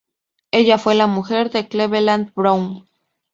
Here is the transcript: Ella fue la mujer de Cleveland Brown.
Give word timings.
Ella 0.49 0.79
fue 0.79 0.95
la 0.95 1.05
mujer 1.05 1.51
de 1.51 1.67
Cleveland 1.67 2.31
Brown. 2.33 2.87